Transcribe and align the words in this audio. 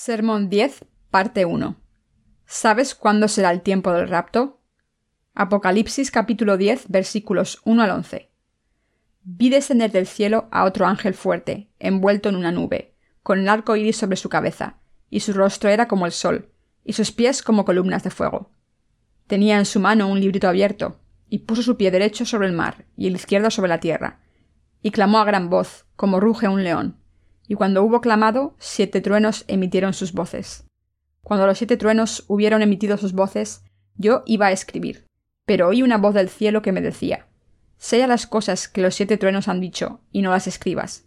Sermón 0.00 0.48
10, 0.48 0.84
parte 1.10 1.44
1. 1.44 1.76
¿Sabes 2.46 2.94
cuándo 2.94 3.26
será 3.26 3.50
el 3.50 3.62
tiempo 3.62 3.92
del 3.92 4.08
rapto? 4.08 4.60
Apocalipsis 5.34 6.12
capítulo 6.12 6.56
10, 6.56 6.86
versículos 6.88 7.60
1 7.64 7.82
al 7.82 7.90
11. 7.90 8.30
Vi 9.24 9.50
descender 9.50 9.90
del 9.90 10.06
cielo 10.06 10.46
a 10.52 10.62
otro 10.66 10.86
ángel 10.86 11.14
fuerte, 11.14 11.72
envuelto 11.80 12.28
en 12.28 12.36
una 12.36 12.52
nube, 12.52 12.94
con 13.24 13.40
el 13.40 13.48
arco 13.48 13.74
iris 13.74 13.96
sobre 13.96 14.16
su 14.16 14.28
cabeza, 14.28 14.78
y 15.10 15.18
su 15.18 15.32
rostro 15.32 15.68
era 15.68 15.88
como 15.88 16.06
el 16.06 16.12
sol, 16.12 16.52
y 16.84 16.92
sus 16.92 17.10
pies 17.10 17.42
como 17.42 17.64
columnas 17.64 18.04
de 18.04 18.10
fuego. 18.10 18.52
Tenía 19.26 19.58
en 19.58 19.66
su 19.66 19.80
mano 19.80 20.06
un 20.06 20.20
librito 20.20 20.48
abierto, 20.48 21.00
y 21.28 21.40
puso 21.40 21.62
su 21.62 21.76
pie 21.76 21.90
derecho 21.90 22.24
sobre 22.24 22.46
el 22.46 22.52
mar, 22.52 22.86
y 22.96 23.08
el 23.08 23.16
izquierdo 23.16 23.50
sobre 23.50 23.70
la 23.70 23.80
tierra, 23.80 24.20
y 24.80 24.92
clamó 24.92 25.18
a 25.18 25.24
gran 25.24 25.50
voz, 25.50 25.86
como 25.96 26.20
ruge 26.20 26.46
un 26.46 26.62
león 26.62 26.98
y 27.48 27.54
cuando 27.54 27.82
hubo 27.82 28.00
clamado, 28.02 28.54
siete 28.58 29.00
truenos 29.00 29.44
emitieron 29.48 29.94
sus 29.94 30.12
voces. 30.12 30.64
Cuando 31.22 31.46
los 31.46 31.58
siete 31.58 31.78
truenos 31.78 32.24
hubieron 32.28 32.62
emitido 32.62 32.98
sus 32.98 33.14
voces, 33.14 33.64
yo 33.96 34.22
iba 34.26 34.46
a 34.46 34.52
escribir, 34.52 35.06
pero 35.46 35.68
oí 35.68 35.82
una 35.82 35.96
voz 35.96 36.14
del 36.14 36.28
cielo 36.28 36.62
que 36.62 36.72
me 36.72 36.82
decía 36.82 37.26
Sella 37.78 38.06
las 38.06 38.26
cosas 38.26 38.68
que 38.68 38.82
los 38.82 38.94
siete 38.94 39.16
truenos 39.16 39.48
han 39.48 39.60
dicho, 39.60 40.00
y 40.12 40.22
no 40.22 40.30
las 40.30 40.46
escribas. 40.46 41.06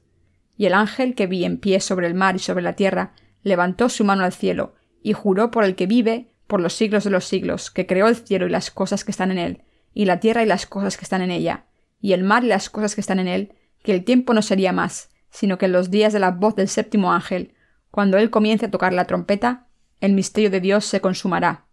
Y 0.57 0.65
el 0.65 0.73
ángel 0.73 1.15
que 1.15 1.27
vi 1.27 1.45
en 1.45 1.57
pie 1.57 1.79
sobre 1.79 2.07
el 2.07 2.13
mar 2.13 2.35
y 2.35 2.39
sobre 2.39 2.63
la 2.63 2.73
tierra 2.73 3.13
levantó 3.43 3.89
su 3.89 4.03
mano 4.03 4.23
al 4.23 4.33
cielo, 4.33 4.73
y 5.03 5.13
juró 5.13 5.51
por 5.51 5.63
el 5.63 5.75
que 5.75 5.85
vive 5.85 6.33
por 6.47 6.59
los 6.59 6.73
siglos 6.73 7.03
de 7.03 7.09
los 7.09 7.25
siglos, 7.25 7.71
que 7.71 7.85
creó 7.85 8.07
el 8.07 8.15
cielo 8.15 8.47
y 8.47 8.49
las 8.49 8.71
cosas 8.71 9.03
que 9.03 9.11
están 9.11 9.31
en 9.31 9.37
él, 9.37 9.63
y 9.93 10.05
la 10.05 10.19
tierra 10.19 10.43
y 10.43 10.45
las 10.45 10.65
cosas 10.65 10.97
que 10.97 11.03
están 11.03 11.21
en 11.21 11.31
ella, 11.31 11.65
y 11.99 12.13
el 12.13 12.23
mar 12.23 12.43
y 12.43 12.47
las 12.47 12.69
cosas 12.69 12.95
que 12.95 13.01
están 13.01 13.19
en 13.19 13.27
él, 13.27 13.53
que 13.83 13.93
el 13.93 14.03
tiempo 14.03 14.33
no 14.33 14.41
sería 14.41 14.71
más, 14.71 15.10
sino 15.31 15.57
que 15.57 15.65
en 15.65 15.71
los 15.71 15.89
días 15.89 16.13
de 16.13 16.19
la 16.19 16.31
voz 16.31 16.55
del 16.55 16.67
séptimo 16.67 17.11
ángel, 17.13 17.55
cuando 17.89 18.17
él 18.17 18.29
comience 18.29 18.67
a 18.67 18.71
tocar 18.71 18.93
la 18.93 19.05
trompeta, 19.05 19.67
el 19.99 20.13
misterio 20.13 20.49
de 20.49 20.59
Dios 20.59 20.85
se 20.85 21.01
consumará, 21.01 21.65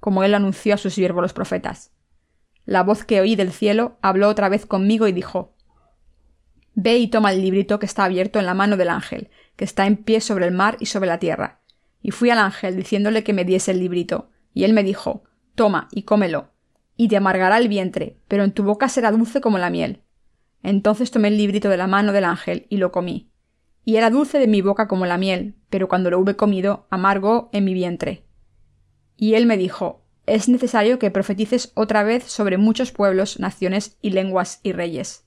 como 0.00 0.24
él 0.24 0.34
anunció 0.34 0.74
a 0.74 0.78
sus 0.78 0.94
siervos 0.94 1.22
los 1.22 1.32
profetas. 1.32 1.92
La 2.64 2.82
voz 2.82 3.04
que 3.04 3.20
oí 3.20 3.36
del 3.36 3.52
cielo 3.52 3.98
habló 4.02 4.28
otra 4.28 4.48
vez 4.48 4.66
conmigo 4.66 5.08
y 5.08 5.12
dijo 5.12 5.54
Ve 6.74 6.96
y 6.98 7.08
toma 7.08 7.32
el 7.32 7.42
librito 7.42 7.78
que 7.78 7.86
está 7.86 8.04
abierto 8.04 8.38
en 8.38 8.46
la 8.46 8.54
mano 8.54 8.76
del 8.76 8.88
ángel, 8.88 9.30
que 9.56 9.64
está 9.64 9.86
en 9.86 9.96
pie 9.96 10.20
sobre 10.20 10.46
el 10.46 10.52
mar 10.52 10.76
y 10.80 10.86
sobre 10.86 11.08
la 11.08 11.18
tierra. 11.18 11.60
Y 12.00 12.12
fui 12.12 12.30
al 12.30 12.38
ángel 12.38 12.76
diciéndole 12.76 13.24
que 13.24 13.32
me 13.32 13.44
diese 13.44 13.72
el 13.72 13.80
librito, 13.80 14.30
y 14.54 14.64
él 14.64 14.72
me 14.72 14.82
dijo 14.82 15.24
Toma 15.54 15.88
y 15.90 16.04
cómelo, 16.04 16.50
y 16.96 17.08
te 17.08 17.16
amargará 17.16 17.58
el 17.58 17.68
vientre, 17.68 18.18
pero 18.28 18.44
en 18.44 18.52
tu 18.52 18.62
boca 18.62 18.88
será 18.88 19.10
dulce 19.10 19.40
como 19.40 19.58
la 19.58 19.70
miel. 19.70 20.01
Entonces 20.62 21.10
tomé 21.10 21.28
el 21.28 21.36
librito 21.36 21.68
de 21.68 21.76
la 21.76 21.86
mano 21.86 22.12
del 22.12 22.24
ángel 22.24 22.66
y 22.68 22.76
lo 22.76 22.92
comí. 22.92 23.30
Y 23.84 23.96
era 23.96 24.10
dulce 24.10 24.38
de 24.38 24.46
mi 24.46 24.62
boca 24.62 24.86
como 24.86 25.06
la 25.06 25.18
miel, 25.18 25.56
pero 25.70 25.88
cuando 25.88 26.10
lo 26.10 26.18
hube 26.20 26.36
comido, 26.36 26.86
amargo 26.90 27.50
en 27.52 27.64
mi 27.64 27.74
vientre. 27.74 28.24
Y 29.16 29.34
él 29.34 29.46
me 29.46 29.56
dijo, 29.56 30.04
es 30.26 30.48
necesario 30.48 30.98
que 30.98 31.10
profetices 31.10 31.72
otra 31.74 32.04
vez 32.04 32.24
sobre 32.24 32.58
muchos 32.58 32.92
pueblos, 32.92 33.40
naciones 33.40 33.98
y 34.00 34.10
lenguas 34.10 34.60
y 34.62 34.72
reyes. 34.72 35.26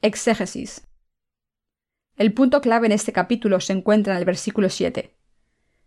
Exégesis. 0.00 0.86
El 2.16 2.32
punto 2.32 2.60
clave 2.62 2.86
en 2.86 2.92
este 2.92 3.12
capítulo 3.12 3.60
se 3.60 3.74
encuentra 3.74 4.14
en 4.14 4.18
el 4.18 4.24
versículo 4.24 4.70
7. 4.70 5.14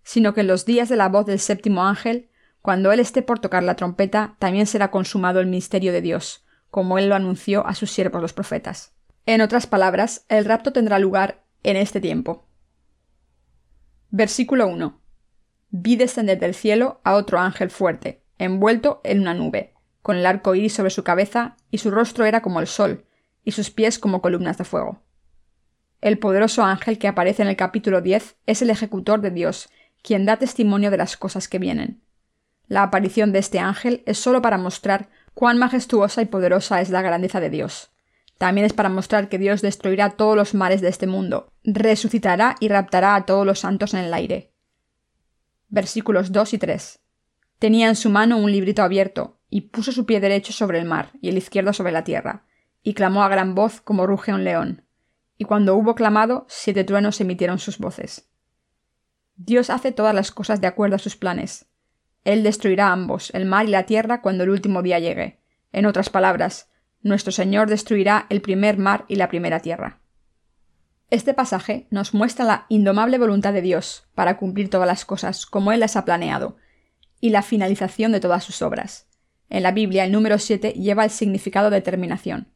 Sino 0.04 0.34
que 0.34 0.42
en 0.42 0.48
los 0.48 0.66
días 0.66 0.90
de 0.90 0.96
la 0.96 1.10
voz 1.10 1.26
del 1.26 1.40
séptimo 1.40 1.86
ángel, 1.86 2.30
cuando 2.62 2.92
él 2.92 3.00
esté 3.00 3.24
por 3.24 3.40
tocar 3.40 3.64
la 3.64 3.76
trompeta, 3.76 4.36
también 4.40 4.68
será 4.68 4.92
consumado 4.92 5.40
el 5.40 5.48
misterio 5.48 5.92
de 5.92 6.02
Dios, 6.02 6.43
como 6.74 6.98
él 6.98 7.08
lo 7.08 7.14
anunció 7.14 7.68
a 7.68 7.76
sus 7.76 7.92
siervos 7.92 8.20
los 8.20 8.34
profetas. 8.34 8.96
En 9.28 9.42
otras 9.42 9.68
palabras, 9.68 10.26
el 10.28 10.44
rapto 10.44 10.74
tendrá 10.74 10.98
lugar 10.98 11.44
en 11.62 11.78
este 11.78 12.02
tiempo. 12.02 12.48
Versículo 14.10 14.66
1. 14.66 15.00
Vi 15.70 15.98
descender 15.98 16.40
del 16.40 16.56
cielo 16.56 17.00
a 17.04 17.14
otro 17.14 17.38
ángel 17.38 17.70
fuerte, 17.70 18.24
envuelto 18.40 19.02
en 19.04 19.20
una 19.20 19.36
nube, 19.36 19.76
con 20.02 20.18
el 20.18 20.26
arco 20.26 20.56
iris 20.56 20.74
sobre 20.74 20.90
su 20.90 21.04
cabeza, 21.04 21.58
y 21.70 21.78
su 21.78 21.92
rostro 21.92 22.26
era 22.26 22.42
como 22.42 22.60
el 22.60 22.66
sol, 22.66 23.06
y 23.44 23.52
sus 23.52 23.70
pies 23.70 24.00
como 24.00 24.24
columnas 24.24 24.58
de 24.58 24.64
fuego. 24.64 25.04
El 26.02 26.18
poderoso 26.18 26.64
ángel 26.64 26.98
que 26.98 27.08
aparece 27.08 27.44
en 27.44 27.50
el 27.50 27.56
capítulo 27.56 28.02
10 28.02 28.38
es 28.48 28.64
el 28.64 28.72
ejecutor 28.72 29.22
de 29.22 29.30
Dios, 29.30 29.70
quien 30.02 30.26
da 30.26 30.38
testimonio 30.38 30.90
de 30.90 30.98
las 30.98 31.18
cosas 31.18 31.48
que 31.48 31.60
vienen. 31.60 32.02
La 32.68 32.82
aparición 32.82 33.32
de 33.32 33.38
este 33.38 33.60
ángel 33.60 34.02
es 34.08 34.18
sólo 34.18 34.42
para 34.42 34.58
mostrar 34.58 35.10
cuán 35.34 35.58
majestuosa 35.58 36.22
y 36.22 36.26
poderosa 36.26 36.82
es 36.82 36.90
la 36.90 37.02
grandeza 37.02 37.40
de 37.40 37.50
Dios. 37.50 37.92
También 38.38 38.66
es 38.66 38.74
para 38.74 38.90
mostrar 38.90 39.30
que 39.30 39.38
Dios 39.38 39.62
destruirá 39.62 40.12
todos 40.12 40.36
los 40.36 40.54
mares 40.54 40.82
de 40.82 40.90
este 40.90 41.08
mundo, 41.08 41.52
resucitará 41.64 42.56
y 42.60 42.68
raptará 42.68 43.16
a 43.16 43.26
todos 43.26 43.46
los 43.46 43.60
santos 43.60 43.94
en 43.94 44.02
el 44.02 44.14
aire. 44.14 44.52
Versículos 45.70 46.32
2 46.32 46.54
y 46.54 46.58
3. 46.58 47.00
Tenía 47.60 47.88
en 47.88 47.96
su 47.96 48.10
mano 48.10 48.38
un 48.38 48.52
librito 48.52 48.84
abierto, 48.84 49.40
y 49.54 49.62
puso 49.62 49.92
su 49.92 50.08
pie 50.08 50.20
derecho 50.20 50.52
sobre 50.52 50.80
el 50.80 50.86
mar 50.86 51.12
y 51.22 51.30
el 51.30 51.38
izquierdo 51.38 51.74
sobre 51.74 51.92
la 51.92 52.04
tierra, 52.04 52.44
y 52.82 52.96
clamó 52.96 53.24
a 53.24 53.30
gran 53.30 53.54
voz 53.54 53.82
como 53.82 54.08
ruge 54.08 54.34
un 54.34 54.44
león. 54.44 54.84
Y 55.38 55.46
cuando 55.46 55.76
hubo 55.76 55.94
clamado, 55.94 56.48
siete 56.50 56.84
truenos 56.84 57.22
emitieron 57.22 57.60
sus 57.60 57.78
voces. 57.78 58.28
Dios 59.36 59.70
hace 59.70 59.92
todas 59.92 60.16
las 60.16 60.32
cosas 60.32 60.60
de 60.60 60.66
acuerdo 60.66 60.96
a 60.96 61.00
sus 61.00 61.16
planes. 61.16 61.68
Él 62.24 62.44
destruirá 62.44 62.92
ambos, 62.92 63.32
el 63.34 63.46
mar 63.46 63.66
y 63.66 63.70
la 63.70 63.84
tierra, 63.84 64.22
cuando 64.22 64.44
el 64.44 64.50
último 64.50 64.82
día 64.82 65.00
llegue. 65.00 65.40
En 65.72 65.86
otras 65.86 66.10
palabras, 66.10 66.70
nuestro 67.02 67.32
Señor 67.32 67.70
destruirá 67.70 68.28
el 68.30 68.42
primer 68.42 68.78
mar 68.78 69.06
y 69.08 69.16
la 69.16 69.28
primera 69.28 69.60
tierra. 69.60 70.00
Este 71.10 71.34
pasaje 71.34 71.88
nos 71.92 72.14
muestra 72.14 72.46
la 72.46 72.66
indomable 72.70 73.18
voluntad 73.18 73.54
de 73.54 73.62
Dios 73.62 74.08
para 74.16 74.38
cumplir 74.38 74.70
todas 74.70 74.88
las 74.88 75.06
cosas 75.06 75.46
como 75.46 75.72
Él 75.72 75.82
las 75.82 75.96
ha 75.96 76.06
planeado, 76.06 76.58
y 77.20 77.30
la 77.30 77.42
finalización 77.42 78.12
de 78.12 78.20
todas 78.20 78.44
sus 78.44 78.62
obras. 78.62 79.08
En 79.50 79.64
la 79.64 79.72
Biblia 79.72 80.06
el 80.06 80.12
número 80.12 80.40
7 80.40 80.72
lleva 80.72 81.04
el 81.04 81.12
significado 81.12 81.70
de 81.70 81.82
terminación. 81.82 82.48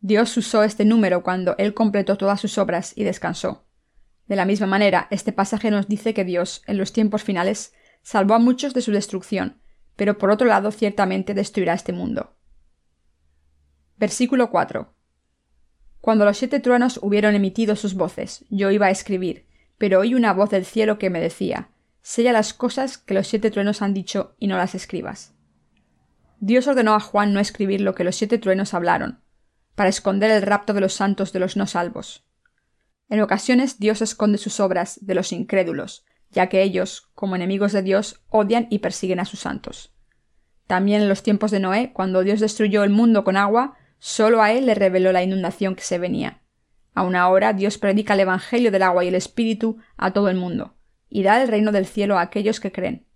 Dios 0.00 0.36
usó 0.36 0.62
este 0.62 0.84
número 0.84 1.22
cuando 1.22 1.56
Él 1.58 1.74
completó 1.74 2.16
todas 2.16 2.40
sus 2.40 2.58
obras 2.58 2.92
y 2.94 3.04
descansó. 3.04 3.64
De 4.26 4.36
la 4.36 4.44
misma 4.44 4.66
manera, 4.66 5.08
este 5.10 5.32
pasaje 5.32 5.70
nos 5.70 5.88
dice 5.88 6.14
que 6.14 6.24
Dios, 6.24 6.62
en 6.66 6.76
los 6.76 6.92
tiempos 6.92 7.24
finales, 7.24 7.72
salvó 8.02 8.34
a 8.34 8.38
muchos 8.38 8.74
de 8.74 8.82
su 8.82 8.92
destrucción, 8.92 9.60
pero 9.96 10.18
por 10.18 10.30
otro 10.30 10.46
lado 10.46 10.70
ciertamente 10.70 11.34
destruirá 11.34 11.74
este 11.74 11.92
mundo. 11.92 12.36
Versículo 13.96 14.50
4. 14.50 14.94
Cuando 16.00 16.24
los 16.24 16.38
siete 16.38 16.60
truenos 16.60 17.00
hubieron 17.02 17.34
emitido 17.34 17.74
sus 17.74 17.94
voces, 17.94 18.44
yo 18.48 18.70
iba 18.70 18.86
a 18.86 18.90
escribir, 18.90 19.46
pero 19.76 20.00
oí 20.00 20.14
una 20.14 20.32
voz 20.32 20.50
del 20.50 20.64
cielo 20.64 20.98
que 20.98 21.10
me 21.10 21.20
decía, 21.20 21.70
Sella 22.00 22.32
las 22.32 22.54
cosas 22.54 22.96
que 22.96 23.14
los 23.14 23.26
siete 23.26 23.50
truenos 23.50 23.82
han 23.82 23.92
dicho 23.92 24.34
y 24.38 24.46
no 24.46 24.56
las 24.56 24.74
escribas. 24.74 25.34
Dios 26.40 26.68
ordenó 26.68 26.94
a 26.94 27.00
Juan 27.00 27.32
no 27.32 27.40
escribir 27.40 27.80
lo 27.80 27.94
que 27.94 28.04
los 28.04 28.16
siete 28.16 28.38
truenos 28.38 28.72
hablaron, 28.72 29.20
para 29.74 29.90
esconder 29.90 30.30
el 30.30 30.42
rapto 30.42 30.72
de 30.72 30.80
los 30.80 30.94
santos 30.94 31.32
de 31.32 31.40
los 31.40 31.56
no 31.56 31.66
salvos. 31.66 32.24
En 33.08 33.20
ocasiones 33.20 33.78
Dios 33.78 34.00
esconde 34.00 34.38
sus 34.38 34.60
obras 34.60 34.98
de 35.02 35.14
los 35.14 35.32
incrédulos, 35.32 36.04
ya 36.30 36.48
que 36.48 36.62
ellos, 36.62 37.08
como 37.14 37.36
enemigos 37.36 37.72
de 37.72 37.82
Dios, 37.82 38.22
odian 38.28 38.66
y 38.70 38.78
persiguen 38.78 39.20
a 39.20 39.24
sus 39.24 39.40
santos. 39.40 39.94
También 40.66 41.02
en 41.02 41.08
los 41.08 41.22
tiempos 41.22 41.50
de 41.50 41.60
Noé, 41.60 41.92
cuando 41.92 42.22
Dios 42.22 42.40
destruyó 42.40 42.84
el 42.84 42.90
mundo 42.90 43.24
con 43.24 43.36
agua, 43.36 43.76
solo 43.98 44.42
a 44.42 44.52
él 44.52 44.66
le 44.66 44.74
reveló 44.74 45.12
la 45.12 45.22
inundación 45.22 45.74
que 45.74 45.82
se 45.82 45.98
venía. 45.98 46.42
Aun 46.94 47.16
ahora 47.16 47.52
Dios 47.52 47.78
predica 47.78 48.14
el 48.14 48.20
Evangelio 48.20 48.70
del 48.70 48.82
agua 48.82 49.04
y 49.04 49.08
el 49.08 49.14
Espíritu 49.14 49.78
a 49.96 50.12
todo 50.12 50.28
el 50.28 50.36
mundo, 50.36 50.76
y 51.08 51.22
da 51.22 51.40
el 51.40 51.48
reino 51.48 51.72
del 51.72 51.86
cielo 51.86 52.18
a 52.18 52.22
aquellos 52.22 52.60
que 52.60 52.72
creen. 52.72 53.06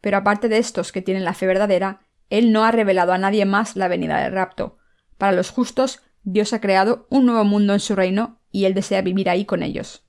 Pero 0.00 0.16
aparte 0.16 0.48
de 0.48 0.58
estos 0.58 0.92
que 0.92 1.02
tienen 1.02 1.24
la 1.24 1.34
fe 1.34 1.46
verdadera, 1.46 2.06
Él 2.30 2.52
no 2.52 2.64
ha 2.64 2.70
revelado 2.70 3.12
a 3.12 3.18
nadie 3.18 3.44
más 3.44 3.76
la 3.76 3.88
venida 3.88 4.22
del 4.22 4.32
rapto. 4.32 4.78
Para 5.18 5.32
los 5.32 5.50
justos, 5.50 6.00
Dios 6.22 6.52
ha 6.54 6.60
creado 6.60 7.06
un 7.10 7.26
nuevo 7.26 7.44
mundo 7.44 7.74
en 7.74 7.80
su 7.80 7.94
reino, 7.94 8.40
y 8.50 8.64
Él 8.64 8.74
desea 8.74 9.02
vivir 9.02 9.28
ahí 9.28 9.44
con 9.44 9.62
ellos 9.62 10.04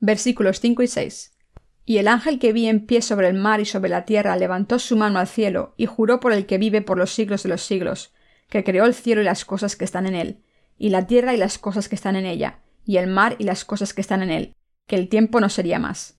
versículos 0.00 0.60
5 0.60 0.82
y 0.82 0.86
6. 0.86 1.32
Y 1.84 1.98
el 1.98 2.08
ángel 2.08 2.38
que 2.38 2.52
vi 2.52 2.66
en 2.66 2.84
pie 2.84 3.00
sobre 3.02 3.28
el 3.28 3.34
mar 3.34 3.60
y 3.60 3.64
sobre 3.64 3.88
la 3.88 4.04
tierra 4.04 4.36
levantó 4.36 4.78
su 4.78 4.96
mano 4.96 5.18
al 5.18 5.26
cielo 5.26 5.74
y 5.76 5.86
juró 5.86 6.20
por 6.20 6.32
el 6.32 6.46
que 6.46 6.58
vive 6.58 6.82
por 6.82 6.98
los 6.98 7.12
siglos 7.12 7.42
de 7.42 7.48
los 7.48 7.62
siglos, 7.62 8.12
que 8.50 8.64
creó 8.64 8.84
el 8.84 8.94
cielo 8.94 9.22
y 9.22 9.24
las 9.24 9.44
cosas 9.44 9.76
que 9.76 9.84
están 9.84 10.06
en 10.06 10.14
él, 10.14 10.42
y 10.76 10.90
la 10.90 11.06
tierra 11.06 11.34
y 11.34 11.36
las 11.36 11.58
cosas 11.58 11.88
que 11.88 11.94
están 11.94 12.16
en 12.16 12.26
ella, 12.26 12.60
y 12.84 12.98
el 12.98 13.06
mar 13.06 13.36
y 13.38 13.44
las 13.44 13.64
cosas 13.64 13.94
que 13.94 14.00
están 14.00 14.22
en 14.22 14.30
él, 14.30 14.52
que 14.86 14.96
el 14.96 15.08
tiempo 15.08 15.40
no 15.40 15.48
sería 15.48 15.78
más. 15.78 16.18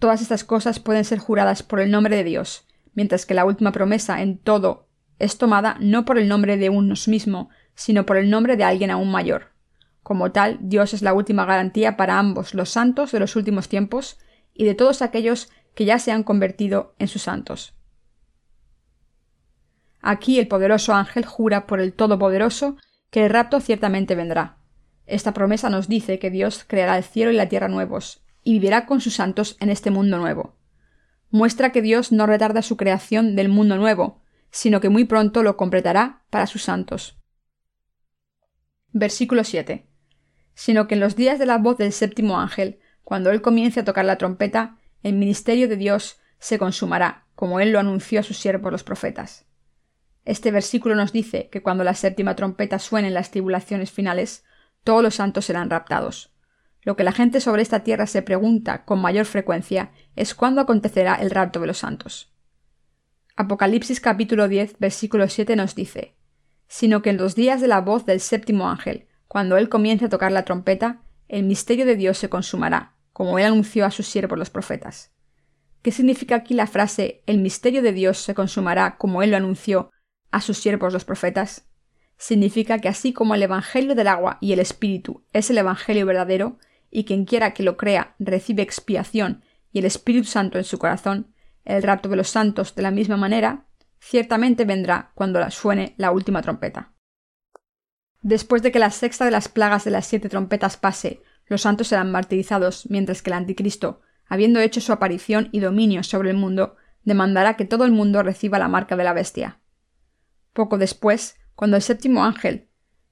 Todas 0.00 0.20
estas 0.20 0.44
cosas 0.44 0.80
pueden 0.80 1.04
ser 1.04 1.18
juradas 1.18 1.62
por 1.62 1.80
el 1.80 1.90
nombre 1.90 2.16
de 2.16 2.24
Dios, 2.24 2.66
mientras 2.94 3.24
que 3.24 3.34
la 3.34 3.44
última 3.44 3.72
promesa 3.72 4.20
en 4.20 4.38
todo 4.38 4.88
es 5.18 5.38
tomada 5.38 5.76
no 5.80 6.04
por 6.04 6.18
el 6.18 6.26
nombre 6.26 6.56
de 6.56 6.70
unos 6.70 7.06
mismo, 7.06 7.50
sino 7.74 8.04
por 8.04 8.16
el 8.16 8.28
nombre 8.28 8.56
de 8.56 8.64
alguien 8.64 8.90
aún 8.90 9.10
mayor. 9.10 9.51
Como 10.02 10.32
tal, 10.32 10.58
Dios 10.60 10.94
es 10.94 11.02
la 11.02 11.14
última 11.14 11.44
garantía 11.44 11.96
para 11.96 12.18
ambos 12.18 12.54
los 12.54 12.70
santos 12.70 13.12
de 13.12 13.20
los 13.20 13.36
últimos 13.36 13.68
tiempos 13.68 14.18
y 14.54 14.64
de 14.64 14.74
todos 14.74 15.02
aquellos 15.02 15.50
que 15.74 15.84
ya 15.84 15.98
se 15.98 16.12
han 16.12 16.24
convertido 16.24 16.94
en 16.98 17.08
sus 17.08 17.22
santos. 17.22 17.74
Aquí 20.00 20.38
el 20.40 20.48
poderoso 20.48 20.92
ángel 20.94 21.24
jura 21.24 21.66
por 21.66 21.80
el 21.80 21.92
Todopoderoso 21.92 22.76
que 23.10 23.24
el 23.24 23.30
rapto 23.30 23.60
ciertamente 23.60 24.16
vendrá. 24.16 24.58
Esta 25.06 25.32
promesa 25.32 25.70
nos 25.70 25.88
dice 25.88 26.18
que 26.18 26.30
Dios 26.30 26.64
creará 26.66 26.96
el 26.96 27.04
cielo 27.04 27.30
y 27.30 27.36
la 27.36 27.48
tierra 27.48 27.68
nuevos, 27.68 28.22
y 28.42 28.54
vivirá 28.54 28.86
con 28.86 29.00
sus 29.00 29.14
santos 29.14 29.56
en 29.60 29.70
este 29.70 29.90
mundo 29.90 30.18
nuevo. 30.18 30.56
Muestra 31.30 31.70
que 31.70 31.82
Dios 31.82 32.10
no 32.10 32.26
retarda 32.26 32.62
su 32.62 32.76
creación 32.76 33.36
del 33.36 33.48
mundo 33.48 33.76
nuevo, 33.76 34.22
sino 34.50 34.80
que 34.80 34.88
muy 34.88 35.04
pronto 35.04 35.42
lo 35.42 35.56
completará 35.56 36.24
para 36.30 36.46
sus 36.46 36.62
santos. 36.62 37.18
Versículo 38.92 39.44
7. 39.44 39.91
Sino 40.54 40.86
que 40.86 40.94
en 40.94 41.00
los 41.00 41.16
días 41.16 41.38
de 41.38 41.46
la 41.46 41.58
voz 41.58 41.78
del 41.78 41.92
séptimo 41.92 42.40
ángel, 42.40 42.80
cuando 43.04 43.30
él 43.30 43.42
comience 43.42 43.80
a 43.80 43.84
tocar 43.84 44.04
la 44.04 44.18
trompeta, 44.18 44.76
el 45.02 45.14
ministerio 45.14 45.68
de 45.68 45.76
Dios 45.76 46.20
se 46.38 46.58
consumará, 46.58 47.26
como 47.34 47.60
él 47.60 47.72
lo 47.72 47.80
anunció 47.80 48.20
a 48.20 48.22
sus 48.22 48.38
siervos 48.38 48.72
los 48.72 48.84
profetas. 48.84 49.46
Este 50.24 50.50
versículo 50.50 50.94
nos 50.94 51.12
dice 51.12 51.48
que 51.50 51.62
cuando 51.62 51.84
la 51.84 51.94
séptima 51.94 52.36
trompeta 52.36 52.78
suene 52.78 53.08
en 53.08 53.14
las 53.14 53.30
tribulaciones 53.30 53.90
finales, 53.90 54.44
todos 54.84 55.02
los 55.02 55.16
santos 55.16 55.46
serán 55.46 55.70
raptados. 55.70 56.32
Lo 56.82 56.96
que 56.96 57.04
la 57.04 57.12
gente 57.12 57.40
sobre 57.40 57.62
esta 57.62 57.80
tierra 57.80 58.06
se 58.06 58.22
pregunta 58.22 58.84
con 58.84 59.00
mayor 59.00 59.26
frecuencia 59.26 59.92
es 60.16 60.34
cuándo 60.34 60.60
acontecerá 60.60 61.14
el 61.14 61.30
rapto 61.30 61.60
de 61.60 61.66
los 61.68 61.78
santos. 61.78 62.32
Apocalipsis 63.36 64.00
capítulo 64.00 64.48
10 64.48 64.78
versículo 64.78 65.28
7 65.28 65.56
nos 65.56 65.74
dice, 65.74 66.16
sino 66.68 67.02
que 67.02 67.10
en 67.10 67.16
los 67.16 67.34
días 67.34 67.60
de 67.60 67.68
la 67.68 67.80
voz 67.80 68.04
del 68.06 68.20
séptimo 68.20 68.68
ángel, 68.68 69.06
cuando 69.32 69.56
él 69.56 69.70
comience 69.70 70.04
a 70.04 70.08
tocar 70.10 70.30
la 70.30 70.44
trompeta, 70.44 71.00
el 71.26 71.44
misterio 71.44 71.86
de 71.86 71.96
Dios 71.96 72.18
se 72.18 72.28
consumará, 72.28 72.96
como 73.14 73.38
él 73.38 73.46
anunció 73.46 73.86
a 73.86 73.90
sus 73.90 74.06
siervos 74.06 74.38
los 74.38 74.50
profetas. 74.50 75.10
¿Qué 75.80 75.90
significa 75.90 76.34
aquí 76.34 76.52
la 76.52 76.66
frase 76.66 77.22
el 77.24 77.38
misterio 77.38 77.80
de 77.80 77.94
Dios 77.94 78.18
se 78.18 78.34
consumará 78.34 78.98
como 78.98 79.22
él 79.22 79.30
lo 79.30 79.38
anunció 79.38 79.90
a 80.32 80.42
sus 80.42 80.58
siervos 80.58 80.92
los 80.92 81.06
profetas? 81.06 81.66
significa 82.18 82.78
que 82.78 82.90
así 82.90 83.14
como 83.14 83.34
el 83.34 83.42
Evangelio 83.42 83.94
del 83.94 84.08
agua 84.08 84.36
y 84.42 84.52
el 84.52 84.58
Espíritu 84.58 85.24
es 85.32 85.48
el 85.48 85.56
Evangelio 85.56 86.04
verdadero, 86.04 86.58
y 86.90 87.04
quien 87.04 87.24
quiera 87.24 87.54
que 87.54 87.62
lo 87.62 87.78
crea 87.78 88.14
recibe 88.18 88.62
expiación 88.62 89.42
y 89.72 89.78
el 89.78 89.86
Espíritu 89.86 90.28
Santo 90.28 90.58
en 90.58 90.64
su 90.64 90.78
corazón, 90.78 91.32
el 91.64 91.82
rapto 91.82 92.10
de 92.10 92.16
los 92.16 92.28
santos 92.28 92.74
de 92.74 92.82
la 92.82 92.90
misma 92.90 93.16
manera, 93.16 93.64
ciertamente 93.98 94.66
vendrá 94.66 95.10
cuando 95.14 95.50
suene 95.50 95.94
la 95.96 96.10
última 96.10 96.42
trompeta. 96.42 96.92
Después 98.22 98.62
de 98.62 98.70
que 98.70 98.78
la 98.78 98.90
sexta 98.90 99.24
de 99.24 99.32
las 99.32 99.48
plagas 99.48 99.84
de 99.84 99.90
las 99.90 100.06
siete 100.06 100.28
trompetas 100.28 100.76
pase, 100.76 101.22
los 101.46 101.62
santos 101.62 101.88
serán 101.88 102.12
martirizados, 102.12 102.88
mientras 102.88 103.20
que 103.20 103.30
el 103.30 103.34
anticristo, 103.34 104.00
habiendo 104.26 104.60
hecho 104.60 104.80
su 104.80 104.92
aparición 104.92 105.48
y 105.52 105.60
dominio 105.60 106.02
sobre 106.04 106.30
el 106.30 106.36
mundo, 106.36 106.76
demandará 107.04 107.56
que 107.56 107.64
todo 107.64 107.84
el 107.84 107.92
mundo 107.92 108.22
reciba 108.22 108.58
la 108.58 108.68
marca 108.68 108.96
de 108.96 109.04
la 109.04 109.12
bestia. 109.12 109.58
Poco 110.52 110.78
después, 110.78 111.36
cuando 111.54 111.76
el 111.76 111.82
séptimo 111.82 112.24
ángel 112.24 112.68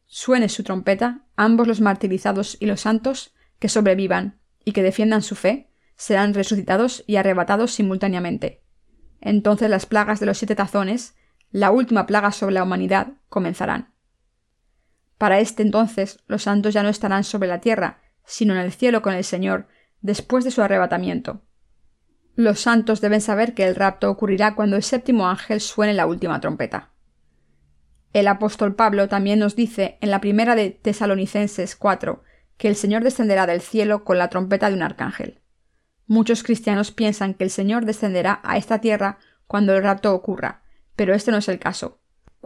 suene 0.06 0.48
su 0.48 0.62
trompeta, 0.62 1.26
ambos 1.36 1.66
los 1.66 1.80
martirizados 1.80 2.56
y 2.60 2.66
los 2.66 2.82
santos 2.82 3.34
que 3.58 3.68
sobrevivan 3.68 4.40
y 4.64 4.72
que 4.72 4.82
defiendan 4.82 5.22
su 5.22 5.34
fe 5.34 5.70
serán 5.96 6.34
resucitados 6.34 7.04
y 7.06 7.16
arrebatados 7.16 7.72
simultáneamente. 7.72 8.62
Entonces 9.20 9.68
las 9.68 9.86
plagas 9.86 10.20
de 10.20 10.26
los 10.26 10.38
siete 10.38 10.54
tazones, 10.54 11.14
la 11.50 11.70
última 11.70 12.06
plaga 12.06 12.32
sobre 12.32 12.54
la 12.54 12.62
humanidad, 12.62 13.14
comenzarán. 13.28 13.92
Para 15.20 15.38
este 15.38 15.62
entonces 15.62 16.18
los 16.28 16.44
santos 16.44 16.72
ya 16.72 16.82
no 16.82 16.88
estarán 16.88 17.24
sobre 17.24 17.46
la 17.46 17.60
tierra, 17.60 18.00
sino 18.24 18.54
en 18.54 18.60
el 18.60 18.72
cielo 18.72 19.02
con 19.02 19.12
el 19.12 19.22
Señor, 19.22 19.68
después 20.00 20.46
de 20.46 20.50
su 20.50 20.62
arrebatamiento. 20.62 21.42
Los 22.36 22.60
santos 22.60 23.02
deben 23.02 23.20
saber 23.20 23.52
que 23.52 23.68
el 23.68 23.76
rapto 23.76 24.10
ocurrirá 24.10 24.54
cuando 24.54 24.76
el 24.76 24.82
séptimo 24.82 25.28
ángel 25.28 25.60
suene 25.60 25.92
la 25.92 26.06
última 26.06 26.40
trompeta. 26.40 26.94
El 28.14 28.28
apóstol 28.28 28.74
Pablo 28.74 29.10
también 29.10 29.38
nos 29.38 29.56
dice 29.56 29.98
en 30.00 30.10
la 30.10 30.22
primera 30.22 30.54
de 30.54 30.70
Tesalonicenses 30.70 31.76
4 31.76 32.22
que 32.56 32.68
el 32.68 32.74
Señor 32.74 33.04
descenderá 33.04 33.46
del 33.46 33.60
cielo 33.60 34.04
con 34.04 34.16
la 34.16 34.30
trompeta 34.30 34.70
de 34.70 34.76
un 34.76 34.82
arcángel. 34.82 35.42
Muchos 36.06 36.42
cristianos 36.42 36.92
piensan 36.92 37.34
que 37.34 37.44
el 37.44 37.50
Señor 37.50 37.84
descenderá 37.84 38.40
a 38.42 38.56
esta 38.56 38.80
tierra 38.80 39.18
cuando 39.46 39.76
el 39.76 39.82
rapto 39.82 40.14
ocurra, 40.14 40.62
pero 40.96 41.12
este 41.12 41.30
no 41.30 41.36
es 41.36 41.48
el 41.50 41.58
caso. 41.58 41.99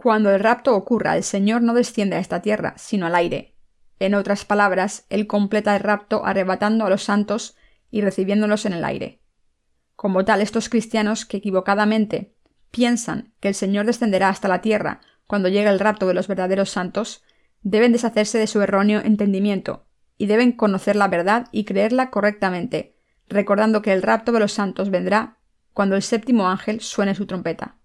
Cuando 0.05 0.29
el 0.29 0.39
rapto 0.39 0.75
ocurra, 0.75 1.17
el 1.17 1.23
Señor 1.23 1.63
no 1.63 1.73
desciende 1.73 2.15
a 2.15 2.19
esta 2.19 2.43
tierra, 2.43 2.75
sino 2.77 3.07
al 3.07 3.15
aire. 3.15 3.55
En 3.97 4.13
otras 4.13 4.45
palabras, 4.45 5.07
Él 5.09 5.25
completa 5.25 5.75
el 5.75 5.81
rapto 5.81 6.27
arrebatando 6.27 6.85
a 6.85 6.91
los 6.91 7.01
santos 7.01 7.55
y 7.89 8.01
recibiéndolos 8.01 8.67
en 8.67 8.73
el 8.73 8.85
aire. 8.85 9.23
Como 9.95 10.23
tal, 10.23 10.41
estos 10.41 10.69
cristianos 10.69 11.25
que 11.25 11.37
equivocadamente 11.37 12.35
piensan 12.69 13.33
que 13.39 13.47
el 13.47 13.55
Señor 13.55 13.87
descenderá 13.87 14.29
hasta 14.29 14.47
la 14.47 14.61
tierra 14.61 15.01
cuando 15.25 15.49
llegue 15.49 15.69
el 15.69 15.79
rapto 15.79 16.05
de 16.05 16.13
los 16.13 16.27
verdaderos 16.27 16.69
santos, 16.69 17.23
deben 17.63 17.91
deshacerse 17.91 18.37
de 18.37 18.45
su 18.45 18.61
erróneo 18.61 19.01
entendimiento, 19.03 19.87
y 20.19 20.27
deben 20.27 20.51
conocer 20.51 20.95
la 20.95 21.07
verdad 21.07 21.47
y 21.51 21.65
creerla 21.65 22.11
correctamente, 22.11 22.95
recordando 23.27 23.81
que 23.81 23.91
el 23.91 24.03
rapto 24.03 24.31
de 24.31 24.39
los 24.39 24.53
santos 24.53 24.91
vendrá 24.91 25.39
cuando 25.73 25.95
el 25.95 26.03
séptimo 26.03 26.47
ángel 26.47 26.81
suene 26.81 27.15
su 27.15 27.25
trompeta. 27.25 27.79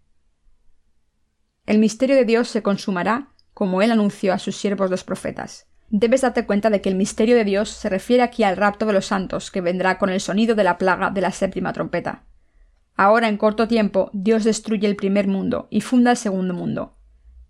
El 1.67 1.79
misterio 1.79 2.17
de 2.17 2.25
Dios 2.25 2.49
se 2.49 2.63
consumará 2.63 3.29
como 3.55 3.83
él 3.83 3.93
anunció 3.93 4.33
a 4.33 4.39
sus 4.39 4.57
siervos 4.57 4.91
los 4.91 5.05
profetas. 5.05 5.69
Debes 5.89 6.21
darte 6.21 6.47
cuenta 6.47 6.71
de 6.71 6.81
que 6.81 6.89
el 6.89 6.95
misterio 6.95 7.37
de 7.37 7.45
Dios 7.45 7.69
se 7.69 7.89
refiere 7.89 8.23
aquí 8.23 8.45
al 8.45 8.57
rapto 8.57 8.87
de 8.87 8.93
los 8.93 9.07
santos, 9.07 9.51
que 9.51 9.61
vendrá 9.61 9.99
con 9.99 10.09
el 10.09 10.21
sonido 10.21 10.55
de 10.55 10.65
la 10.65 10.79
plaga 10.79 11.11
de 11.11 11.21
la 11.21 11.33
séptima 11.33 11.73
trompeta. 11.73 12.25
Ahora, 12.97 13.29
en 13.29 13.37
corto 13.37 13.67
tiempo, 13.67 14.11
Dios 14.13 14.45
destruye 14.45 14.87
el 14.87 14.97
primer 14.97 15.27
mundo 15.27 15.69
y 15.71 15.81
funda 15.81 16.13
el 16.13 16.17
segundo 16.17 16.55
mundo. 16.55 16.97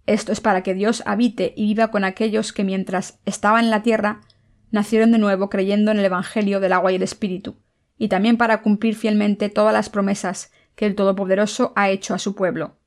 Esto 0.06 0.32
es 0.32 0.40
para 0.40 0.62
que 0.62 0.74
Dios 0.74 1.02
habite 1.06 1.52
y 1.56 1.66
viva 1.66 1.90
con 1.90 2.02
aquellos 2.02 2.52
que 2.52 2.64
mientras 2.64 3.20
estaban 3.26 3.64
en 3.64 3.70
la 3.70 3.82
tierra 3.82 4.22
nacieron 4.70 5.12
de 5.12 5.18
nuevo 5.18 5.50
creyendo 5.50 5.90
en 5.90 5.98
el 5.98 6.04
Evangelio 6.04 6.60
del 6.60 6.72
agua 6.72 6.92
y 6.92 6.96
el 6.96 7.02
Espíritu, 7.02 7.56
y 7.98 8.08
también 8.08 8.36
para 8.36 8.62
cumplir 8.62 8.96
fielmente 8.96 9.48
todas 9.50 9.72
las 9.72 9.90
promesas 9.90 10.50
que 10.74 10.86
el 10.86 10.94
Todopoderoso 10.94 11.72
ha 11.76 11.90
hecho 11.90 12.14
a 12.14 12.18
su 12.18 12.34
pueblo. 12.34 12.80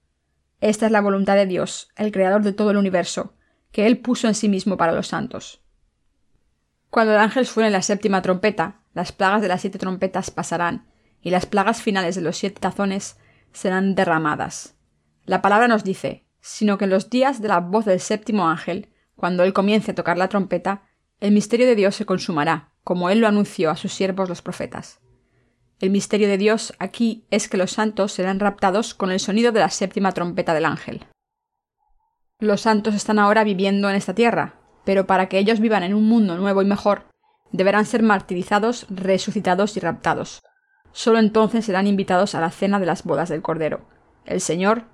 Esta 0.63 0.86
es 0.86 0.94
la 0.94 1.01
voluntad 1.01 1.36
de 1.36 1.45
Dios, 1.45 1.89
el 1.98 2.13
Creador 2.13 2.42
de 2.42 2.54
todo 2.54 2.71
el 2.71 2.77
universo, 2.77 3.33
que 3.74 3.86
Él 3.86 3.98
puso 3.98 4.30
en 4.30 4.33
sí 4.33 4.48
mismo 4.48 4.77
para 4.77 4.94
los 4.94 5.07
santos. 5.07 5.62
Cuando 6.89 7.12
el 7.12 7.19
ángel 7.19 7.45
suene 7.45 7.69
la 7.69 7.81
séptima 7.81 8.21
trompeta, 8.21 8.80
las 8.94 9.12
plagas 9.12 9.42
de 9.42 9.50
las 9.50 9.60
siete 9.60 9.77
trompetas 9.77 10.31
pasarán, 10.31 10.87
y 11.19 11.31
las 11.31 11.45
plagas 11.45 11.81
finales 11.81 12.16
de 12.16 12.21
los 12.21 12.37
siete 12.37 12.61
tazones 12.61 13.18
serán 13.52 13.94
derramadas. 13.94 14.78
La 15.26 15.42
palabra 15.42 15.68
nos 15.68 15.83
dice 15.83 16.23
sino 16.40 16.78
que 16.78 16.85
en 16.85 16.92
los 16.92 17.09
días 17.09 17.42
de 17.42 17.49
la 17.49 17.59
voz 17.59 17.83
del 17.83 17.99
séptimo 17.99 18.47
ángel, 18.47 18.87
cuando 19.18 19.44
él 19.44 19.52
comience 19.52 19.92
a 19.92 19.95
tocar 19.95 20.18
la 20.18 20.30
trompeta, 20.30 20.83
el 21.19 21.33
misterio 21.33 21.66
de 21.66 21.76
Dios 21.76 21.95
se 21.95 22.06
consumará, 22.06 22.71
como 22.85 23.09
él 23.09 23.19
lo 23.19 23.28
anunció 23.28 23.69
a 23.69 23.76
sus 23.76 23.94
siervos 23.94 24.30
los 24.30 24.42
profetas. 24.42 25.02
El 25.80 25.89
misterio 25.89 26.27
de 26.27 26.37
Dios 26.37 26.73
aquí 26.80 27.25
es 27.30 27.49
que 27.49 27.57
los 27.57 27.71
santos 27.71 28.13
serán 28.13 28.39
raptados 28.39 28.94
con 28.94 29.11
el 29.11 29.19
sonido 29.19 29.51
de 29.51 29.59
la 29.59 29.69
séptima 29.69 30.11
trompeta 30.11 30.53
del 30.53 30.65
ángel. 30.65 31.06
Los 32.39 32.61
santos 32.61 32.95
están 32.95 33.19
ahora 33.19 33.44
viviendo 33.44 33.89
en 33.89 33.95
esta 33.95 34.13
tierra, 34.13 34.56
pero 34.85 35.07
para 35.07 35.27
que 35.27 35.39
ellos 35.39 35.59
vivan 35.59 35.83
en 35.83 35.94
un 35.94 36.07
mundo 36.07 36.37
nuevo 36.37 36.61
y 36.61 36.65
mejor, 36.65 37.06
deberán 37.51 37.85
ser 37.85 38.03
martirizados, 38.03 38.85
resucitados 38.89 39.77
y 39.77 39.80
raptados. 39.80 40.42
Solo 40.92 41.19
entonces 41.19 41.65
serán 41.65 41.87
invitados 41.87 42.35
a 42.35 42.42
la 42.42 42.51
cena 42.51 42.80
de 42.80 42.85
las 42.85 43.03
bodas 43.03 43.30
del 43.30 43.42
Cordero. 43.42 43.81
El 44.25 44.42
Señor 44.42 44.85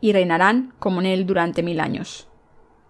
y 0.00 0.12
reinarán 0.12 0.74
como 0.78 1.00
en 1.00 1.06
él 1.06 1.26
durante 1.26 1.62
mil 1.62 1.80
años. 1.80 2.28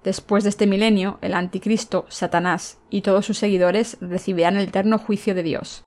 Después 0.05 0.45
de 0.45 0.51
este 0.51 0.67
milenio, 0.67 1.19
el 1.21 1.35
anticristo, 1.35 2.07
Satanás 2.09 2.79
y 2.91 3.03
todos 3.03 3.27
sus 3.27 3.39
seguidores 3.39 3.97
recibirán 4.01 4.57
el 4.57 4.69
eterno 4.69 4.99
juicio 4.99 5.35
de 5.35 5.43
Dios. 5.43 5.86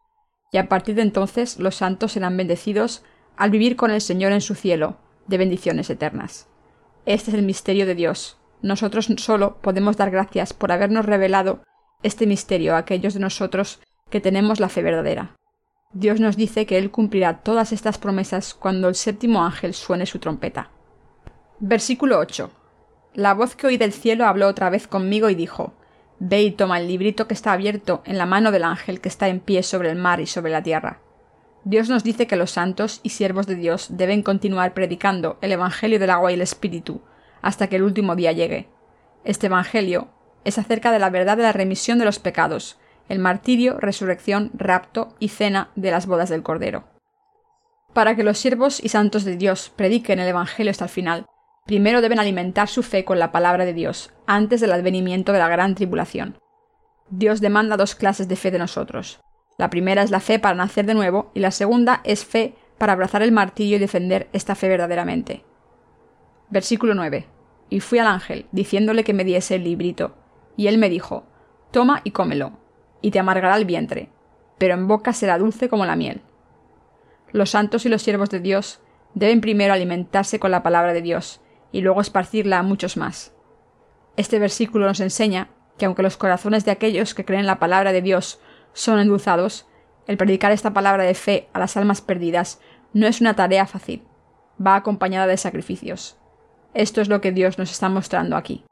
Y 0.52 0.58
a 0.58 0.68
partir 0.68 0.96
de 0.96 1.02
entonces 1.02 1.60
los 1.60 1.76
santos 1.76 2.14
serán 2.14 2.38
bendecidos 2.38 3.04
al 3.38 3.52
vivir 3.52 3.76
con 3.76 3.92
el 3.92 4.02
Señor 4.02 4.32
en 4.32 4.42
su 4.42 4.56
cielo, 4.56 4.98
de 5.28 5.38
bendiciones 5.38 5.90
eternas. 5.90 6.48
Este 7.06 7.32
es 7.32 7.38
el 7.38 7.44
misterio 7.44 7.86
de 7.86 7.96
Dios. 7.96 8.38
Nosotros 8.62 9.08
solo 9.18 9.58
podemos 9.62 9.96
dar 9.96 10.12
gracias 10.12 10.54
por 10.54 10.72
habernos 10.72 11.06
revelado 11.06 11.64
este 12.04 12.28
misterio 12.28 12.76
a 12.76 12.80
aquellos 12.80 13.14
de 13.14 13.20
nosotros 13.20 13.80
que 14.10 14.22
tenemos 14.22 14.60
la 14.60 14.70
fe 14.70 14.82
verdadera. 14.82 15.36
Dios 15.94 16.20
nos 16.20 16.36
dice 16.36 16.66
que 16.66 16.78
Él 16.78 16.92
cumplirá 16.92 17.40
todas 17.40 17.72
estas 17.72 17.98
promesas 17.98 18.54
cuando 18.54 18.90
el 18.90 18.96
séptimo 18.96 19.44
ángel 19.44 19.74
suene 19.74 20.06
su 20.06 20.20
trompeta. 20.20 20.70
Versículo 21.60 22.20
8. 22.20 22.52
La 23.16 23.34
voz 23.34 23.56
que 23.56 23.68
oí 23.68 23.78
del 23.78 23.92
cielo 23.92 24.26
habló 24.26 24.48
otra 24.48 24.70
vez 24.70 24.88
conmigo 24.88 25.30
y 25.30 25.36
dijo 25.36 25.74
Ve 26.20 26.44
y 26.44 26.52
toma 26.52 26.80
el 26.80 26.88
librito 26.88 27.28
que 27.28 27.34
está 27.34 27.54
abierto 27.54 28.02
en 28.06 28.18
la 28.18 28.26
mano 28.26 28.52
del 28.52 28.64
ángel 28.64 29.00
que 29.00 29.10
está 29.10 29.30
en 29.30 29.40
pie 29.40 29.64
sobre 29.64 29.90
el 29.90 29.98
mar 29.98 30.20
y 30.20 30.26
sobre 30.26 30.52
la 30.52 30.62
tierra. 30.62 31.00
Dios 31.64 31.90
nos 31.90 32.04
dice 32.04 32.28
que 32.28 32.36
los 32.36 32.52
santos 32.52 33.00
y 33.04 33.10
siervos 33.10 33.48
de 33.48 33.56
Dios 33.56 33.88
deben 33.92 34.24
continuar 34.24 34.74
predicando 34.74 35.38
el 35.42 35.52
Evangelio 35.52 36.00
del 36.00 36.10
agua 36.10 36.32
y 36.32 36.36
el 36.36 36.42
Espíritu 36.42 37.02
hasta 37.42 37.68
que 37.68 37.78
el 37.78 37.84
último 37.84 38.16
día 38.16 38.32
llegue. 38.32 38.68
Este 39.24 39.48
Evangelio 39.48 40.10
es 40.44 40.58
acerca 40.58 40.92
de 40.92 41.00
la 41.00 41.10
verdad 41.10 41.38
de 41.38 41.44
la 41.44 41.52
remisión 41.52 42.00
de 42.00 42.06
los 42.06 42.20
pecados, 42.20 42.78
el 43.08 43.20
martirio, 43.20 43.80
resurrección, 43.80 44.52
rapto 44.54 45.16
y 45.20 45.30
cena 45.30 45.72
de 45.76 45.92
las 45.92 46.06
bodas 46.06 46.30
del 46.30 46.44
Cordero. 46.44 46.86
Para 47.94 48.16
que 48.16 48.24
los 48.24 48.38
siervos 48.38 48.84
y 48.84 48.90
santos 48.90 49.24
de 49.24 49.36
Dios 49.36 49.72
prediquen 49.76 50.20
el 50.20 50.28
Evangelio 50.28 50.72
hasta 50.72 50.86
el 50.86 50.92
final, 50.92 51.26
Primero 51.70 52.02
deben 52.02 52.18
alimentar 52.18 52.68
su 52.68 52.82
fe 52.82 53.06
con 53.06 53.20
la 53.20 53.32
palabra 53.32 53.64
de 53.64 53.76
Dios, 53.76 54.12
antes 54.26 54.60
del 54.60 54.72
advenimiento 54.72 55.34
de 55.34 55.38
la 55.38 55.48
gran 55.48 55.76
tribulación. 55.76 56.36
Dios 57.12 57.42
demanda 57.42 57.78
dos 57.78 57.94
clases 57.94 58.28
de 58.28 58.36
fe 58.36 58.50
de 58.50 58.58
nosotros. 58.58 59.20
La 59.60 59.70
primera 59.70 60.02
es 60.02 60.10
la 60.10 60.20
fe 60.20 60.40
para 60.40 60.56
nacer 60.56 60.88
de 60.88 60.96
nuevo 60.96 61.30
y 61.36 61.42
la 61.42 61.52
segunda 61.52 62.02
es 62.06 62.26
fe 62.26 62.56
para 62.80 62.94
abrazar 62.94 63.22
el 63.22 63.32
martillo 63.32 63.76
y 63.76 63.80
defender 63.80 64.30
esta 64.34 64.56
fe 64.56 64.68
verdaderamente. 64.68 65.44
Versículo 66.50 66.96
9. 66.96 67.28
Y 67.70 67.82
fui 67.82 68.00
al 68.00 68.08
ángel, 68.08 68.48
diciéndole 68.52 69.04
que 69.04 69.14
me 69.14 69.24
diese 69.24 69.54
el 69.54 69.64
librito. 69.64 70.16
Y 70.58 70.70
él 70.70 70.80
me 70.80 70.90
dijo, 70.90 71.26
Toma 71.70 72.02
y 72.04 72.10
cómelo, 72.10 72.54
y 73.04 73.12
te 73.12 73.20
amargará 73.20 73.56
el 73.56 73.66
vientre, 73.66 74.10
pero 74.58 74.74
en 74.74 74.88
boca 74.88 75.14
será 75.14 75.38
dulce 75.38 75.70
como 75.70 75.86
la 75.86 75.96
miel. 75.96 76.24
Los 77.32 77.52
santos 77.52 77.86
y 77.86 77.90
los 77.90 78.02
siervos 78.02 78.32
de 78.32 78.40
Dios 78.40 78.80
deben 79.14 79.40
primero 79.40 79.72
alimentarse 79.72 80.40
con 80.40 80.50
la 80.50 80.64
palabra 80.64 80.94
de 80.94 81.04
Dios, 81.04 81.42
y 81.72 81.82
luego 81.82 82.02
esparcirla 82.02 82.60
a 82.60 82.64
muchos 82.64 82.98
más. 82.98 83.34
Este 84.18 84.40
versículo 84.40 84.88
nos 84.88 85.00
enseña 85.00 85.50
que 85.78 85.86
aunque 85.86 86.04
los 86.04 86.18
corazones 86.18 86.66
de 86.66 86.72
aquellos 86.72 87.14
que 87.14 87.26
creen 87.26 87.46
la 87.46 87.60
palabra 87.60 87.92
de 87.92 88.02
Dios 88.02 88.40
son 88.74 89.00
endulzados, 89.00 89.66
el 90.08 90.18
predicar 90.18 90.52
esta 90.52 90.74
palabra 90.74 91.04
de 91.04 91.14
fe 91.14 91.50
a 91.54 91.60
las 91.60 91.78
almas 91.78 92.02
perdidas 92.02 92.60
no 92.94 93.08
es 93.08 93.22
una 93.22 93.36
tarea 93.36 93.66
fácil, 93.66 94.04
va 94.66 94.76
acompañada 94.76 95.28
de 95.28 95.38
sacrificios. 95.38 96.18
Esto 96.74 97.02
es 97.02 97.10
lo 97.10 97.22
que 97.22 97.32
Dios 97.32 97.58
nos 97.58 97.72
está 97.72 97.90
mostrando 97.90 98.36
aquí. 98.36 98.66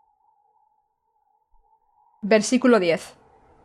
Versículo 2.22 2.80
10. 2.80 3.16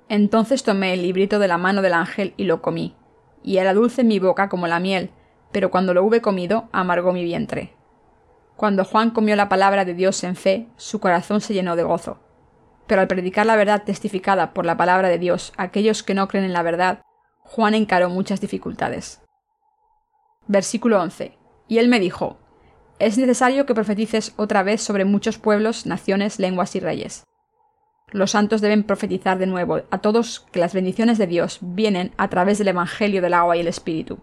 Entonces 0.08 0.62
tomé 0.62 0.94
el 0.94 1.02
librito 1.02 1.38
de 1.38 1.48
la 1.48 1.58
mano 1.58 1.82
del 1.82 1.94
ángel 1.94 2.34
y 2.36 2.44
lo 2.44 2.60
comí, 2.60 2.94
y 3.42 3.56
era 3.56 3.74
dulce 3.74 4.02
en 4.02 4.08
mi 4.08 4.18
boca 4.18 4.48
como 4.48 4.66
la 4.66 4.78
miel, 4.78 5.10
pero 5.52 5.70
cuando 5.70 5.94
lo 5.94 6.04
hube 6.04 6.20
comido 6.20 6.68
amargó 6.72 7.12
mi 7.12 7.24
vientre. 7.24 7.74
Cuando 8.62 8.84
Juan 8.84 9.10
comió 9.10 9.34
la 9.34 9.48
palabra 9.48 9.84
de 9.84 9.92
Dios 9.92 10.22
en 10.22 10.36
fe, 10.36 10.68
su 10.76 11.00
corazón 11.00 11.40
se 11.40 11.52
llenó 11.52 11.74
de 11.74 11.82
gozo. 11.82 12.20
Pero 12.86 13.00
al 13.00 13.08
predicar 13.08 13.44
la 13.44 13.56
verdad 13.56 13.82
testificada 13.82 14.54
por 14.54 14.66
la 14.66 14.76
palabra 14.76 15.08
de 15.08 15.18
Dios 15.18 15.52
a 15.56 15.64
aquellos 15.64 16.04
que 16.04 16.14
no 16.14 16.28
creen 16.28 16.44
en 16.44 16.52
la 16.52 16.62
verdad, 16.62 17.02
Juan 17.40 17.74
encaró 17.74 18.08
muchas 18.08 18.40
dificultades. 18.40 19.20
Versículo 20.46 21.02
11. 21.02 21.36
Y 21.66 21.78
él 21.78 21.88
me 21.88 21.98
dijo, 21.98 22.38
es 23.00 23.18
necesario 23.18 23.66
que 23.66 23.74
profetices 23.74 24.32
otra 24.36 24.62
vez 24.62 24.80
sobre 24.80 25.04
muchos 25.04 25.38
pueblos, 25.38 25.84
naciones, 25.84 26.38
lenguas 26.38 26.76
y 26.76 26.78
reyes. 26.78 27.24
Los 28.12 28.30
santos 28.30 28.60
deben 28.60 28.84
profetizar 28.84 29.38
de 29.38 29.48
nuevo 29.48 29.80
a 29.90 29.98
todos 29.98 30.38
que 30.52 30.60
las 30.60 30.72
bendiciones 30.72 31.18
de 31.18 31.26
Dios 31.26 31.58
vienen 31.62 32.12
a 32.16 32.28
través 32.28 32.58
del 32.58 32.68
Evangelio 32.68 33.22
del 33.22 33.34
agua 33.34 33.56
y 33.56 33.60
el 33.60 33.66
Espíritu. 33.66 34.20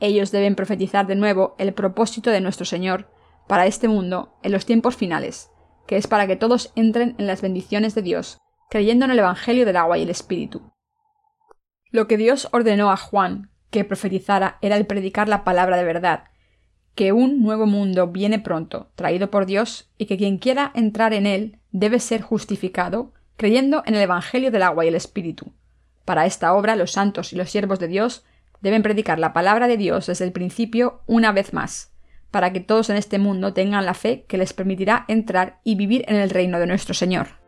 Ellos 0.00 0.32
deben 0.32 0.56
profetizar 0.56 1.06
de 1.06 1.14
nuevo 1.14 1.54
el 1.58 1.72
propósito 1.74 2.32
de 2.32 2.40
nuestro 2.40 2.66
Señor 2.66 3.06
para 3.46 3.66
este 3.66 3.88
mundo 3.88 4.34
en 4.42 4.52
los 4.52 4.66
tiempos 4.66 4.96
finales, 4.96 5.50
que 5.86 5.96
es 5.96 6.06
para 6.06 6.26
que 6.26 6.36
todos 6.36 6.72
entren 6.76 7.14
en 7.18 7.26
las 7.26 7.42
bendiciones 7.42 7.94
de 7.94 8.02
Dios, 8.02 8.38
creyendo 8.70 9.04
en 9.04 9.10
el 9.10 9.18
Evangelio 9.18 9.66
del 9.66 9.76
agua 9.76 9.98
y 9.98 10.02
el 10.02 10.10
Espíritu. 10.10 10.72
Lo 11.90 12.08
que 12.08 12.16
Dios 12.16 12.48
ordenó 12.52 12.90
a 12.90 12.96
Juan 12.96 13.50
que 13.72 13.84
profetizara 13.84 14.58
era 14.60 14.76
el 14.76 14.86
predicar 14.86 15.28
la 15.28 15.44
palabra 15.44 15.76
de 15.76 15.84
verdad, 15.84 16.24
que 16.94 17.12
un 17.12 17.42
nuevo 17.42 17.66
mundo 17.66 18.08
viene 18.08 18.38
pronto, 18.38 18.90
traído 18.94 19.30
por 19.30 19.46
Dios, 19.46 19.90
y 19.96 20.06
que 20.06 20.18
quien 20.18 20.36
quiera 20.38 20.70
entrar 20.74 21.14
en 21.14 21.26
él 21.26 21.58
debe 21.70 21.98
ser 21.98 22.20
justificado, 22.20 23.14
creyendo 23.36 23.82
en 23.86 23.94
el 23.94 24.02
Evangelio 24.02 24.50
del 24.50 24.62
agua 24.62 24.84
y 24.84 24.88
el 24.88 24.94
Espíritu. 24.94 25.54
Para 26.04 26.26
esta 26.26 26.52
obra 26.52 26.76
los 26.76 26.92
santos 26.92 27.32
y 27.32 27.36
los 27.36 27.50
siervos 27.50 27.78
de 27.78 27.88
Dios 27.88 28.24
deben 28.60 28.82
predicar 28.82 29.18
la 29.18 29.32
palabra 29.32 29.66
de 29.68 29.78
Dios 29.78 30.06
desde 30.06 30.26
el 30.26 30.32
principio 30.32 31.00
una 31.06 31.32
vez 31.32 31.52
más, 31.54 31.91
para 32.32 32.52
que 32.52 32.58
todos 32.58 32.90
en 32.90 32.96
este 32.96 33.20
mundo 33.20 33.52
tengan 33.52 33.86
la 33.86 33.94
fe 33.94 34.24
que 34.26 34.38
les 34.38 34.52
permitirá 34.52 35.04
entrar 35.06 35.60
y 35.62 35.76
vivir 35.76 36.04
en 36.08 36.16
el 36.16 36.30
reino 36.30 36.58
de 36.58 36.66
nuestro 36.66 36.94
Señor. 36.94 37.41